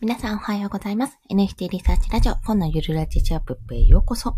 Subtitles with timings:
[0.00, 1.18] 皆さんおはようございます。
[1.28, 4.36] NFT リサーチラジオ、本のゆるラジチアップへようこそ。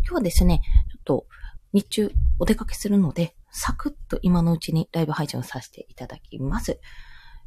[0.00, 1.26] 今日はですね、ちょっと
[1.72, 6.80] 日中お出かけするので、サクッと今のうちにライブ配信をさせていただきます。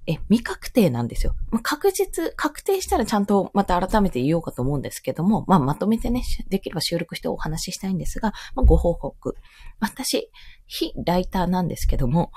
[0.08, 1.36] え、未確定なんですよ。
[1.52, 9.36] まあ確実、確定したらちゃんとまた改めて言おうかと思うんですけども、まあまとめてね、できれば収録してお話ししたいんですが、まあ、ご報告。
[9.82, 10.32] 私、
[10.66, 12.32] 非ライターなんですけども、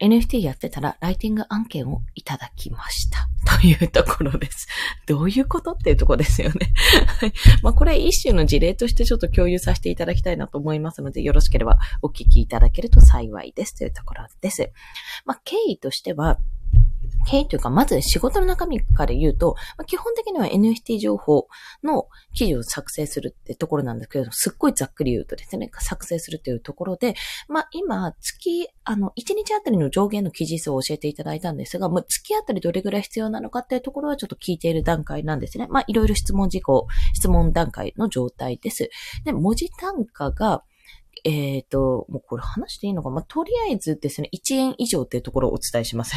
[0.00, 3.29] NFT やってたらライティング案件をいただきました。
[3.44, 4.68] というところです。
[5.06, 6.72] どういうことっていうところですよね。
[7.20, 7.32] はい。
[7.62, 14.70] まあこれ一種の事例としてちょっと共有させていただきたいなと思いますので、よろしければお聞きいただけると幸いですというところです。
[15.24, 16.38] まあ経緯としては、
[17.30, 21.46] 経緯というか、まず仕事の中身から言うと、まあ、基本的には NFT 情報
[21.84, 27.14] の記事を作成するってところなんですけど、すっごいざっくり言うとですね、作成するっていうところで、
[27.48, 35.68] まあ今、月、あの、1日あたりの上限の記事数を教えていただいたんですが、まあ、月あたりどれぐらい必要なのかっていうところはちょっと聞いている段階なんですね。
[35.70, 38.90] まあいろいろ質問事項、質問段階の状態です。
[39.24, 40.64] で、文字単価が、
[41.24, 43.10] えっ、と、もうこれ話していいのか？
[43.10, 46.14] まあ、とりあえずですね、1円以上っていうところをお伝えします。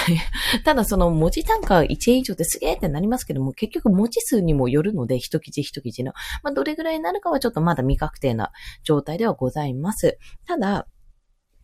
[0.64, 6.12] ただその文字単価1円以上ってすげーってなりますけども、結局文字数にもよるので、一記事一記事の。
[6.42, 10.18] まあ、どれぐらいになるかはちょっとまだ未確定な状態ではございます。
[10.46, 10.86] ただ、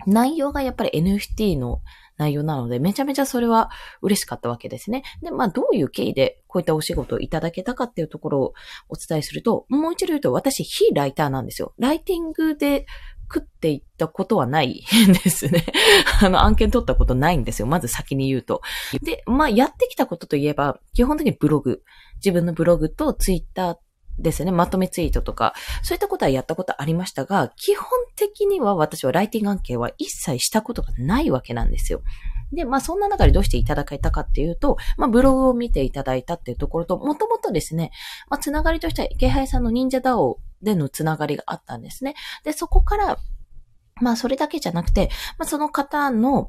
[0.06, 1.80] 内容がやっぱり NFT の
[2.16, 3.70] 内容なので、めちゃめちゃそれは
[4.02, 5.02] 嬉しかったわけですね。
[5.22, 8.54] で、まあ、どういう経緯でこういったお仕事をいただけたかっていうところを
[8.88, 11.74] お伝えすると、もう一度言うと、私、非ライターなんですよ。
[11.78, 12.86] ライティングで
[13.32, 15.64] 食っていったことはないんですね。
[16.22, 17.66] あの、案件取ったことないんですよ。
[17.66, 18.62] まず先に言うと。
[19.02, 21.82] で、まあ、やってきたことといえば、基本的にブログ。
[22.16, 23.76] 自分のブログとツイッター
[24.18, 24.52] ですね。
[24.52, 32.02] まとめツイートとか、そういったことはやったことありましたが、基本的には私はライティング案件は一切したことがないわけなんですよ。
[32.52, 37.90] で、まあそんな中でどうしていただけたかっていうと、まあブログを見ていただいたっていうところと、もともとですね、
[38.28, 42.14] まあつながりとしては、池原さんの忍者ダオでのつながりがあったんですね。
[42.44, 43.18] で、そこから、
[44.00, 46.48] まあそれだけじゃなくて、まあその方の、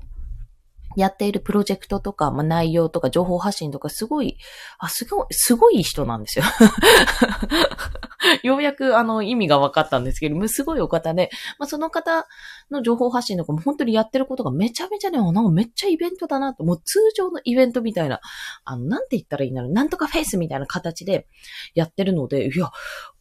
[0.96, 4.38] やっているプロジェクトとか、まあ、内容とか情報発信とかすごい、
[4.80, 6.46] あ、すごい、すごい人なんですよ。
[8.44, 11.30] ようやくあの意味が分かったんですけど、すごいお方で、
[11.60, 12.28] まあ、その方
[12.72, 18.20] の情報発信とかも本当にやってることがめちゃめちゃね、なんかめっちゃイベントだなと、もう通常のイベントみたいな、
[18.64, 21.28] あの、なんて言ったらいいんだろう、なんとかフェイスみたいな形で
[21.74, 22.72] やってるので、いや、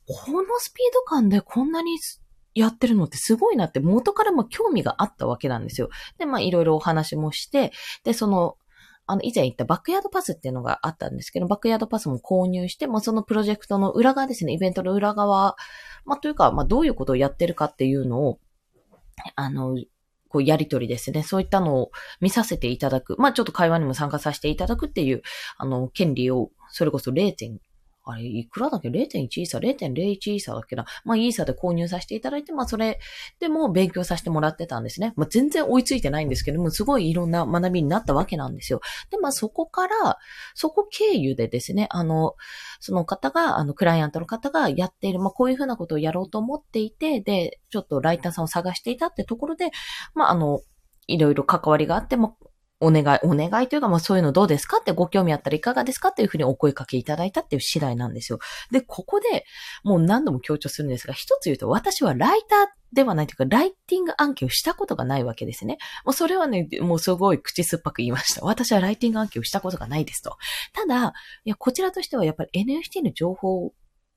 [0.07, 1.99] このスピード感でこんなに
[2.55, 5.89] やってるのってすごいなって元からも興味があったわけなんですよ。
[6.19, 7.73] で、まあいろいろお話もして、
[8.05, 8.57] で、その、
[9.07, 15.57] あの、以前言ったバックヤードパスっていうのがあったんですけど、バックヤードパスも購入して、もうそのプロジェクトの裏側ですね、イベントの裏側、
[16.05, 18.39] まあというか、まあどういうことをやってるかっていうのを、
[19.37, 19.77] あの、
[20.29, 21.23] こうやりとりですね。
[21.23, 21.91] そういったのを
[22.21, 23.17] 見させていただく。
[23.19, 25.23] まあちょっと会話にも参加させていただくっていう、
[25.59, 27.59] あの、権利を、それこそ 0.
[28.07, 30.85] あれ、いくらだっけ ?0.1 イーサー、0.01イーサーだっけな？
[31.05, 33.01] まあ、イーサーで購入させていただいて、まあ、それ
[33.41, 35.15] でも勉強させてもらってたんですね。
[35.17, 38.81] まあ、全然追いついてないんですけども、すごいいろんな学びになったわけなんですよ。
[39.11, 40.19] で、まあ、そこから、
[40.55, 42.35] そこ経由でですね、あの、
[42.81, 49.71] その方が、あの、クライアントの方がやっている、まあ、こういうふうなことをやろうと思っていて、で、ちょっとライターさんを探していたってところで、
[50.15, 50.61] まあ、あの、
[51.07, 52.47] いろいろ関わりがあって、まあ、
[52.85, 58.39] お願い、お願いというか、まあそういうのどうですかってご興味あったらいかがですかっていうふうにお声かけいただいたっていう次第なんですよ。
[58.71, 59.45] で、ここで
[59.83, 65.79] もう何度も強調するんですが、一つ言うと私はライターではないというか、ライティング案件をしたことがないわけですね。
[66.05, 68.45] もうそれはね、もうすごい口酸っぱく言いました。
[68.45, 70.37] 私はライティング案件をしたことがないですと。
[70.73, 71.13] ただ、
[71.45, 73.73] いや、こちらとしてはやっぱり NFT の情報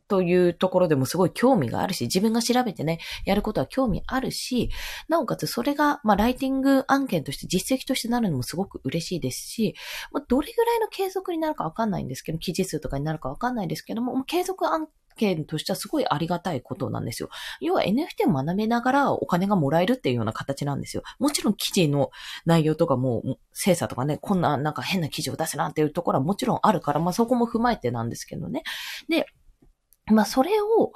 [0.07, 4.69] というところでもすごい興味があるし、自分が調べてね、やることは興味あるし、
[5.07, 9.75] なおかつそれが、まあ、ライティング案件として実績としてなるのもすごく嬉しいですし、
[10.12, 17.29] まあ、どれぐらいの継続になるかわかんないんですけど、記事数とかになるかわかんないですけども、継続案件としてはすごいありがたいことなんですよ。
[17.59, 21.03] 要は NFT を学べながらお金がもらえるっていうような形なんですよ。
[21.19, 22.12] もちろん記事の
[22.46, 28.64] 内容とかも、精査とかね、こんななんか変な記事を出せなんていうところはもちろんあるから、まあそこも踏まえてなんですけどね。
[29.09, 29.26] で、
[30.11, 30.91] まあ、それを、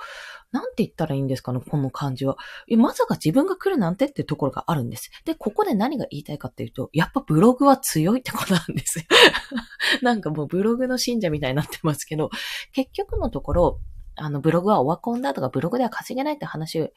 [0.52, 2.38] なんて言ったらいいんですかね、この感じは。
[2.78, 5.10] まさか自分が来るなんてっていうところがあるんです。
[5.26, 9.06] で、ここで何が言いたいかっていうと、やっぱブログは強いってことなんですよ。
[10.02, 12.30] なんかもうブログの信者みたいになってますけど、
[12.74, 13.80] 結局のところ、
[14.22, 16.92] あの、ブログはオワコンだとか、ブログでは稼げないって話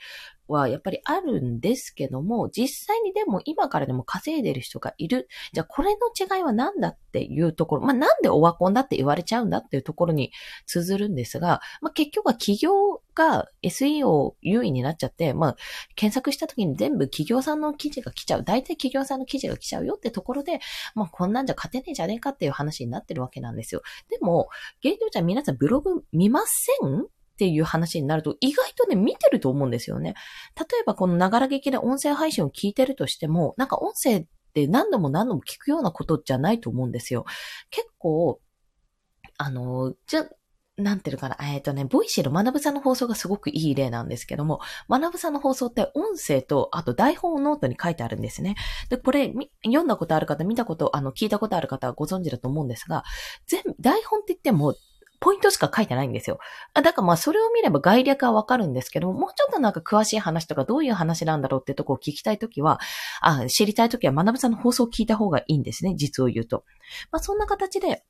[0.47, 5.29] はやっぱりあるんですけども、実際にでも今からでも稼いでる人がいる。
[5.53, 10.33] じゃあこれの違いは何だっていうところ、まあなんでオワコンだって言われちゃうんだっていうところに
[10.67, 15.57] 通ずるんですが、まあ結局は企業が SEO 優位になっちゃって、まあ、
[15.95, 18.45] 検索した時に全部企業さんの記事が来ちゃう。
[18.45, 20.61] 大体企業さんの記事が来ちゃうよってところで、
[20.95, 23.83] まあ、こんなんじゃ勝てねえじゃねえかっていう話になってるわけなんですよ。
[24.11, 24.49] でも、
[24.81, 30.15] 現状じゃ皆さんブログ見ませんっていう話になると、意外とね、見てると思うんですよね。
[30.57, 37.25] 例えばこのながら聴きで音声配信を聞いてるとしても、なんか音声って何度も何度も聞くようなことじゃないと思うんですよ。
[37.71, 38.41] 結構、
[39.37, 40.27] あの、じゃ、
[40.77, 44.61] なんていうかな、えっ、ー、とね、 Voicy の学ぶさんの放送がすごくいい例なんですけども、
[44.91, 48.57] 学ぶさんの放送って音声と、あと台本をノートに書いてあるんですね。
[48.91, 49.33] で、これ、
[49.65, 53.05] 読んだことある方、見たこと、あの、聞いたことある方はご存知だと思うんですが、
[53.47, 54.75] 全、台本って言っても、
[55.21, 56.39] ポイントしか書いてないんですよ。
[56.75, 62.81] だからまあそれを見れば概略はわかるんですけども、もうちょっとなんか詳しい話とかどういう話なんだろうってとこを聞きたいときは、
[63.21, 66.65] あ、知りたいときは学さんの放送を聞いた方がいいんですね、実を言うと。
[67.11, 68.05] まあそんな形で、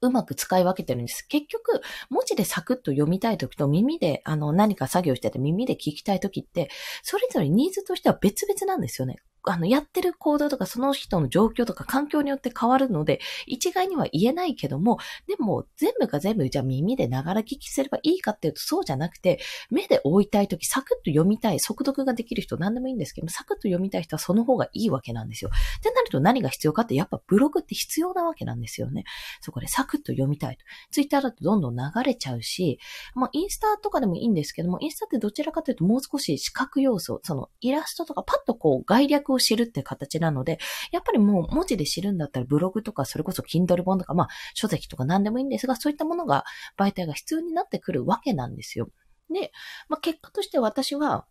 [0.00, 1.22] うまく使い分けてるんです。
[1.28, 1.80] 結局、
[2.10, 6.70] 文字でサクッと読みたいときと耳で、あの、何か作業してて耳で聞きたいときって、
[7.04, 9.18] それぞれニーズとしては別々なんですよね。
[9.44, 19.40] あの、やってる行動とかその人の状況とか環境によって変わるので、一概には言えないけども、でも全部が全部じゃあ耳でながら聞きすればいいかっていうとそうじゃなくて、
[19.70, 25.50] 目で追いたいときサクッと読みたい、速読ができる人何でもいいんですけどもサクッと読みたい人はその方がいいわけなんですよ。
[25.78, 29.04] ってなると何が必要かってやっぱブログって必要なわけなんですよね。
[29.40, 30.64] そこでサクッと読みたいと。
[30.90, 32.78] ツイッターだとどんどん流れちゃうし、
[33.14, 40.58] まあインスタとかでもいいんですけども、インスタってどちらかというともう少し視覚要素、そのイラストとかパッとこう概略を知るって形なので、
[40.90, 46.44] やっぱりもう文字で知るんだったらブログとか、それこそ Kindle 本とか、まあ書籍とか何でもいいんですが、そういったものが
[46.78, 48.88] 媒体が必要になってくるわけなんですよ。
[49.32, 49.52] で、
[49.88, 51.26] まあ結果として私は、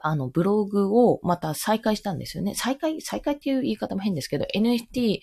[0.00, 2.54] あの、ブログをまた再開したんですよね。
[2.54, 5.20] 再開、再開っていう言い方も変ですけど、NFT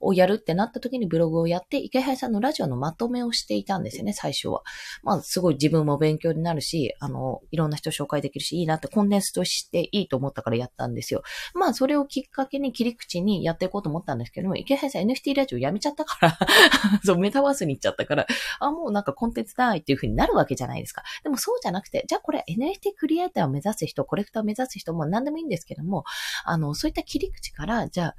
[0.00, 4.62] をやるってなった時にブログをやって、池原さんのラジオのまとめをしていたんですよね、最初は。
[5.02, 11.22] まあ、すごい自分も勉強になるし、あの、いろんな人紹介できるし、いいなってコンデンスとしていいと思ったからやったんですよ。
[11.54, 16.38] まあ、それをきっかけに切り口にやっていこうと思ったんですけども、池原さん NFT ラジオやめちゃったから
[17.04, 18.26] そう、メタバースに行っちゃったから、
[18.60, 21.02] あ、もうなんかコンテンツないっていう風になるわけじゃないですか。
[21.22, 26.04] でもそうじゃなくて、じゃあこれ NFT クリエイターを目指す人、コレクターを目指す人も何でもいいんですけども、
[26.46, 28.16] あの、そういった切り口から、じゃあ、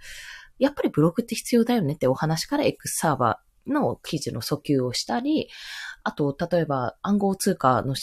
[0.60, 5.50] やっぱりブログって必要だよねってお話から X サーバーの記事の訴求をしたり、
[6.04, 7.96] あと、例えば暗号通貨の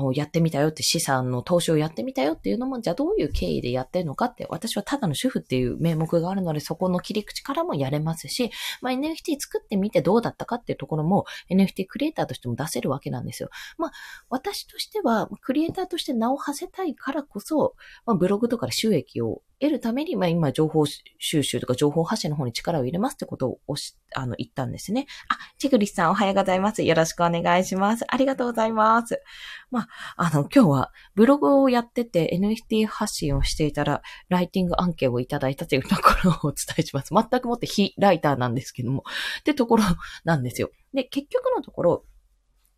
[0.00, 8.50] をやってみたよって資産の投資をやってみたよっていうのも、じゃあどういう経緯でやってるのかって、私はただの主婦っていう名目があるので、そこの切り口からもやれますし、
[8.80, 13.50] まあ、NFT 作ってみてどうだったかっていうところも NFT クリエイターとしても出せるわけなんですよ。
[13.78, 13.92] まあ、
[14.30, 17.74] 私としては、クリエイターとして名を馳せたいからこそ、
[18.06, 25.06] まあ、ブログとかで収益を得るために、まあ今情報収集とか情報発信の方に力を入れますってことをおし、あの、言ったんですね。
[25.28, 26.82] あ、チグリスさんおはようございます。
[26.82, 28.04] よろしくお願いします。
[28.08, 29.22] ありがとうございます。
[29.70, 37.14] まあ、あの、今日はブログをやってて NFT 発信をしていたら、ライティング案件をいただいたというところをお伝えします。
[37.14, 39.04] 全くもって非ライターなんですけども、
[39.38, 39.84] ってところ
[40.24, 40.70] なんですよ。
[40.92, 42.04] で、結局のところ、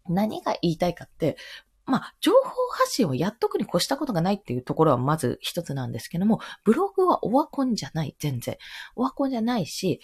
[0.06, 1.38] 何が言いたいかって、
[1.86, 8.56] まあ、情報発信をやっとくに越したことがないっていうところはまず一つなんですけども、ブログはオワコンじゃない、全然。
[8.96, 10.00] オワコンじゃないし、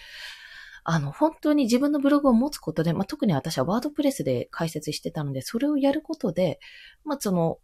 [0.85, 6.59] あの、本当に自分のブログを持つことで、まあ、特に私はワードプレスで解説してたので、それをやることで、
[7.05, 7.59] まあ、その、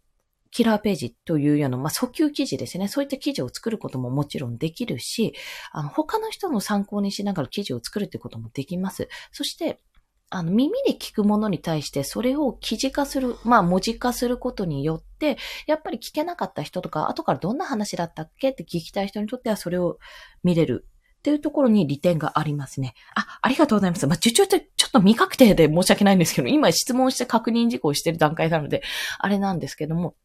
[0.49, 2.87] キラーページというような、まあ、訴求記事ですね。
[2.87, 5.33] そういった記事を作ることももちろんできるし、
[5.71, 9.09] あの、他の人の参考にしながら記事を作るってこともできます。
[9.31, 9.81] そして、
[10.29, 19.99] あの、耳で聞くものに対して、それを記事化する、まあ、文字化することによって、やっぱり聞けなかった人とか、後からどんな話だったっけって聞きたい人にとっては、それを
[20.43, 20.85] 見れる
[21.19, 22.93] っていうところに利点がありますね。
[23.15, 24.05] あ、ありがとうございます。
[24.05, 28.83] まあ、ちょ、ちょっと、ちょっと未確定で申し訳ないんですけど、今質問して確認事項してる段階なので、
[29.19, 30.15] あれなんですけども、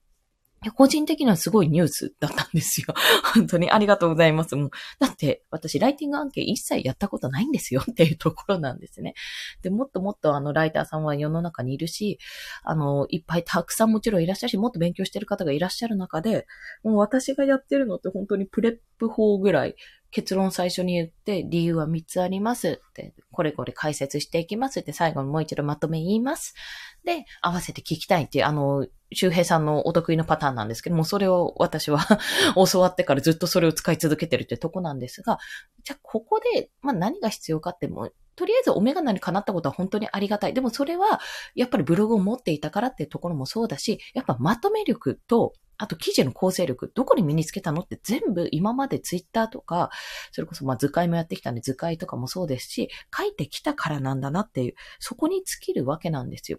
[0.71, 2.95] 個人的にはすごいニュースだったんですよ。
[3.35, 4.55] 本当にありがとうございます。
[4.55, 9.15] もうだって、私、ライティング案件一切やったことないんですよっていうところなんですね。
[9.63, 12.19] で、もっともっとあの、ライターさんは世の中にいるし、
[12.63, 16.47] あの、いっぱいたくさんもちろんいらっしゃるし、もっと勉強してる方がいらっしゃる中で、
[16.83, 19.75] もう私がやってるのって本当にプレップ法ぐらい、
[20.13, 26.55] 結論最初に言って、理由は3つありますって、これこれ解説していきますって最後にもう一度まとめ言います。
[27.03, 32.07] で、合わせて聞きたいっていう、あの、周平さんのお得意のパターンなんですけども、それを私は
[32.71, 35.39] 教わってからずっとそれを使い続けてるってとこなんですが、
[35.83, 40.55] じゃあここで、まあ何が必要かっても、とりあえずオメガナにかなったことは本当にありがたい。
[40.55, 41.21] でもそれは、
[41.55, 49.91] やっぱりブログを持っていたからっていうところもそうだし、やっぱまとめ力と、あと記事の構成力、どこに身につけたのって全部今までツイッターとか、
[50.31, 56.59] それこそまあ図解もやってきたんで図解とかもそうですし、書いてきたからなんだなっていう、そこに尽きるわけなんですよ。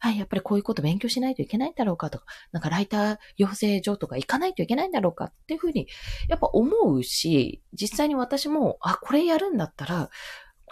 [0.00, 5.88] はい、やっぱりこういうこと勉強しないといけないんだろうかとか、なんかライター養成所とか行かないといけないんだろうかっていうふうに、
[6.28, 10.10] やっぱ思うし、実際に私も、あ、これやるんだったら、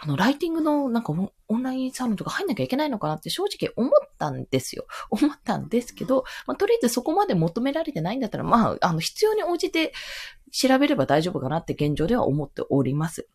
[0.01, 1.13] あのライティングのなんか
[1.47, 4.85] オンラインサロンとか入んなきゃいけないのかなって正直思ったんですよ。
[5.11, 9.93] 思ったんですけど、まあ、とりあえずそこまで求められてないんだったら、まあ、あの、必要に応じて
[10.51, 13.27] 調べれば大丈夫かなって現状では思っております。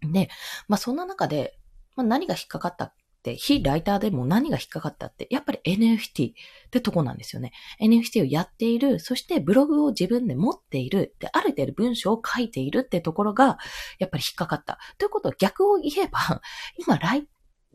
[0.00, 0.30] で、
[0.68, 1.58] まあ、そんな中で、
[1.96, 6.34] まあ、何が引っかかった、非ライターでも何が引っかかったって、やっぱり NFT っ
[6.70, 7.52] てとこなんですよね。
[7.80, 13.58] NFT をやっている、そしてブログを自分で持っている、で、ある程度文章を書いているってところが、
[13.98, 14.78] やっぱり引っかかった。
[14.98, 16.40] ということは逆を言えば、
[16.78, 17.28] 今ライ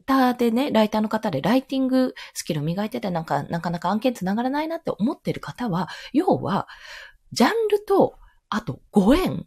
[0.05, 6.67] ターでね、ライターの方でライティングスキルを磨いててなんか、なかなか案件つながらないなって思ってる方は、要は、
[7.31, 8.15] ジャンルと、
[8.49, 9.45] あと、ご縁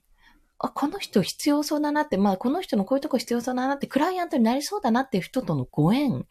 [0.59, 6.27] あ、この人必要そうだなって、まあ、この人のこういうとこ必要そうだなって、クライアントになりそうだなっていう人とのご縁。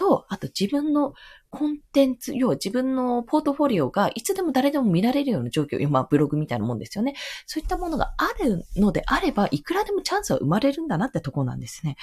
[0.00, 1.12] と、あと自分の
[1.50, 7.14] コンテンツ、要は自分のポートフォリオがいつでも誰でも見られるような状況、まあブログみたいなもんですよね。
[7.44, 11.96] そういったものがあるのであれば、いくらでもチャンスは生まれるんだなってとこなんですね。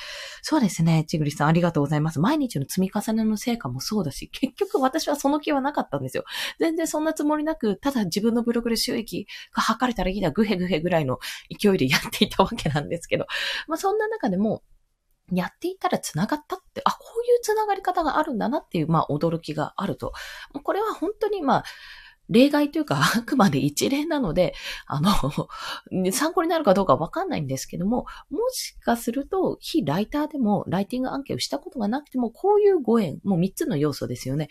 [0.44, 1.06] そうですね。
[1.08, 2.20] ちぐりさんありがとうございます。
[2.20, 6.24] 毎日の積み重ねの成果もそうだし、結局私はその気はなかったんですよ。
[6.60, 9.26] 全然そんなつもりなく、ただ自分のブログで収益
[9.56, 11.18] が測れたらいいな、ぐへぐへぐらいの
[11.60, 13.26] 勢いでやっていたわけなんですけど、
[13.68, 14.62] まあそんな中でも、
[15.32, 20.14] やっていたら繋がったって、あ、こういう繋がり方があるんだなっていう、まあ、驚きがあると。
[20.64, 21.64] これは本当に、まあ、
[22.30, 24.54] 例外というか、 あくまで一例なので、
[24.86, 25.12] あの、
[26.12, 34.50] 参考になるかどうかわかんないんですけども、もしかすると、非ライターでも、ライティング案件をしたことがなくても、こういうご縁、もう三つの要素ですよね。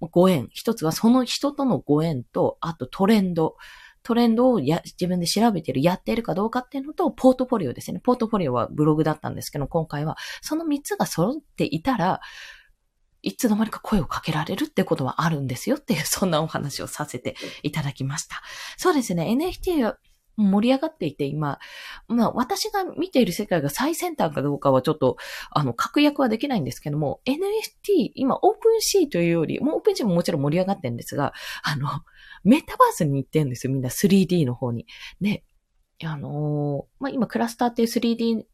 [0.00, 0.48] ご縁。
[0.52, 3.56] 一つはその人とのご縁と、あとトレンド。
[4.02, 8.00] トレンドをや自分で調べてる、やっているかどうかっていうのと、ポートフォリオですね。
[8.02, 12.20] ポートフォリオはブログだったんですけど、今回は、その3つが揃っていたら、
[13.22, 18.42] いつの間にか声をかけられるってことはあるんですよっていう、そんなお話をさせていただきました。
[18.76, 19.24] そうですね。
[19.24, 19.98] NFT は
[20.38, 21.58] 盛り上がっていて、今、
[22.06, 25.16] まあ私が見ている世界が最先端かどうかはちょっと、
[25.50, 31.32] あの、確約はできないんですけども、NFT、今 OpenSea というより、もう OpenSea ももちろん盛り上がってるんですが、
[31.64, 31.88] あの、
[32.44, 34.86] メタバースに行ってるんですよ、みんな 3D の方に。
[35.20, 35.44] で、
[36.04, 38.44] あのー、まあ、今クラスターっていう 3D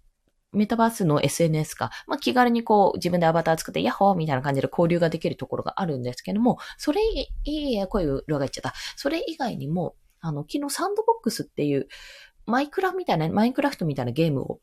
[0.54, 8.72] メタバースの SNS か、まあ、気軽にこう自分でアバター作ってヤッホーみたいな感じで交流ができるところがあるんですけども、それ、いいや、こういう裏が言っちゃった。
[8.96, 11.88] それ以外にも、あの、昨日 Sandbox っていう
[12.46, 14.60] マイクラみたいな、マインクラフトみたいなゲームを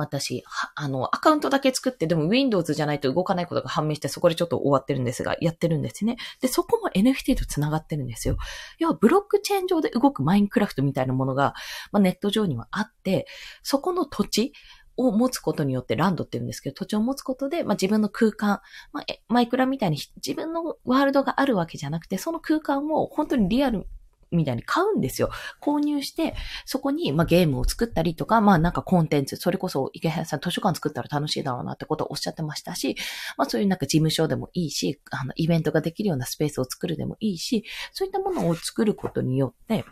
[0.00, 0.44] 私、
[0.74, 6.16] あの、アカウントだけ作って、でも Windows じゃないと動かないことが判明して、そこでちょっと終わってるんですが、やってるんですね。
[6.40, 8.36] で、そこも NFT と繋がってるんですよ。
[8.78, 11.54] 要は、ブロックチェーン上で動くマインクラフトみたいなものが、
[11.90, 13.26] まあ、ネット上にはあって、
[13.62, 14.52] そこの土地、
[14.96, 18.60] を持つことによって、ランドって言うんですけど、土地を持つことで、まあ、自分の空間、
[18.92, 23.86] まあ、マイクラみたいに自分のワールドがあるわけじゃなくて、その空間を本当にリアル
[24.32, 25.30] みたいに買うんですよ。
[25.60, 26.34] 購入して、
[26.64, 32.96] そこに、まあ、ゲームを作ったりとか、まあ、なんかコンテンツ、それこそ池原さん図書館作ったら楽しいだろうなってことをおっしゃってましたし、
[33.36, 39.84] まあ、そういうなんか事務所でもいいし、あの、イベントができるようなスペースを作るでもいいし、そういったものを作ることによって、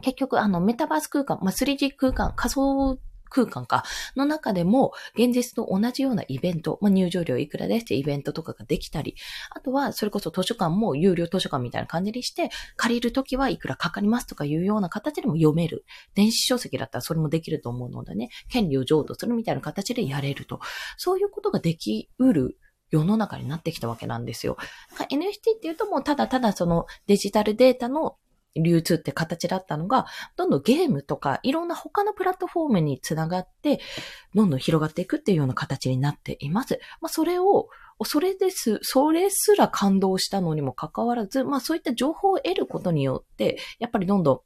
[0.00, 2.98] 結局、あの、メタバース空間、まあ、3D 空間、仮想
[3.28, 3.84] 空間か、
[4.16, 9.14] の中でも、現実と同じようなイベント、まあ、入場料いくらですってイベントとかができたり、
[9.50, 15.84] あとは、それこそ図書館も有料図書館みたいな感じにして、借りるときはいくらかかりますとかいうような形でも読める。
[16.14, 20.60] 電子書籍だったらそれもできると思うのでね、権利を譲渡するみたいな形でやれると。
[20.96, 22.58] そういうことができうる
[22.90, 24.56] 世の中になってきたわけなんですよ。
[25.10, 28.16] NFT っていうともうただただそのデジタルデータの
[28.62, 33.80] 流通って形だったのが、どんどんゲームとかいろんな他のプラットフォームにつながって、
[34.34, 36.80] どんどん広がっていくっていうような形になっています。
[37.00, 37.68] まあ、それを、
[38.04, 44.40] それです、それすら感動したのにもかかわらず、まあそういった情報を得ることによって、やっぱりどんどん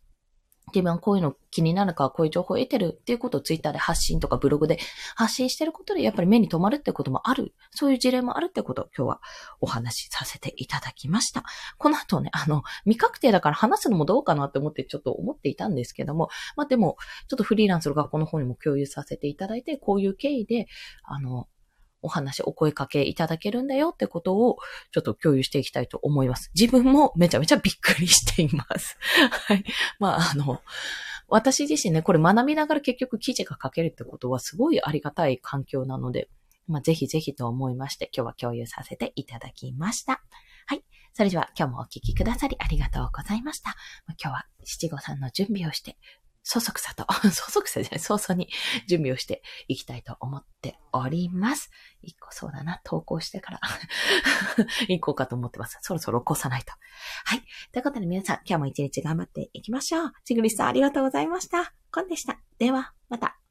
[0.74, 4.78] 自分はこういうの気になるからこういう情報を得てるっていうことをツイッターで発信とかブログで
[5.14, 7.54] 発信してることでやっぱり目に留まるってこともある。
[7.70, 9.20] そういう事例もあるってことを今日は
[9.60, 11.44] お話しさせていただきました。
[11.78, 16.96] この後ね、あの、未確定だから話すのもどうかなって思ってちょっと思っていたんですけども、まあでも、
[17.28, 20.66] ちょっとフリーランスの学校の方にも共有させていただいて、こういう経緯で、
[21.04, 21.48] あの、
[22.02, 24.58] お話、お声かけいただけるんだよってことを
[24.90, 26.50] ちょっと共有していきたいと思います。
[26.54, 28.96] 自分もめちゃめちゃびっくりしています。
[29.46, 29.64] はい。
[29.98, 30.60] まあ、あの、
[31.28, 36.28] 私自身ね、これ学びながら結局記事が書けるってことはすごいありがたい環境なので、
[36.68, 40.22] まあ、ぜひぜひと思いまして、今日は共有させていただきました。
[40.66, 40.84] はい。
[41.14, 43.74] それでは今日もお聞きくださりありがとうございました。
[44.22, 45.96] 今日は七五三の準備をして、
[46.42, 48.48] そそくさと、そそくさじゃない、早々に
[48.88, 51.70] 準備をしていきたいと思っております。
[52.02, 53.60] 一個そうだな、投稿してから
[54.88, 55.78] 行こうかと思ってます。
[55.82, 56.72] そろそろ起こさないと。
[57.24, 57.42] はい。
[57.72, 60.12] ということで皆さん、今日も一日頑張っていきましょう。
[60.24, 61.72] ちぐりさんありがとうございました。
[61.92, 62.40] コンでした。
[62.58, 63.41] では、また。